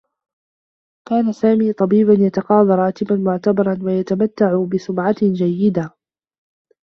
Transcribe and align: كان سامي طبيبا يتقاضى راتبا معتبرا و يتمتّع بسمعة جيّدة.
كان 1.09 1.31
سامي 1.33 1.73
طبيبا 1.73 2.13
يتقاضى 2.13 2.71
راتبا 2.75 3.15
معتبرا 3.15 3.77
و 3.83 3.87
يتمتّع 3.89 4.65
بسمعة 4.73 5.15
جيّدة. 5.21 5.95